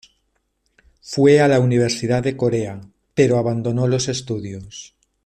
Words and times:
Fue 1.03 1.41
a 1.41 1.47
la 1.47 1.59
Universidad 1.59 2.23
de 2.23 2.35
Corea, 2.35 2.81
pero 3.13 3.37
abandonó 3.37 3.85
los 3.85 4.07
estudios. 4.07 4.95